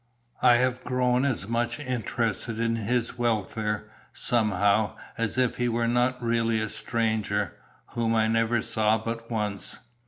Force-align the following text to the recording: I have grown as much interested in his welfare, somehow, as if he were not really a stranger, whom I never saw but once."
I 0.41 0.55
have 0.55 0.83
grown 0.83 1.25
as 1.25 1.47
much 1.47 1.79
interested 1.79 2.59
in 2.59 2.75
his 2.75 3.19
welfare, 3.19 3.91
somehow, 4.11 4.95
as 5.15 5.37
if 5.37 5.57
he 5.57 5.69
were 5.69 5.87
not 5.87 6.23
really 6.23 6.59
a 6.59 6.69
stranger, 6.69 7.53
whom 7.89 8.15
I 8.15 8.27
never 8.27 8.63
saw 8.63 8.97
but 8.97 9.29
once." 9.29 9.77